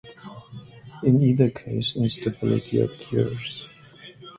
In 1.03 1.21
either 1.21 1.51
case, 1.51 1.95
instability 1.95 2.81
occurs. 2.81 3.67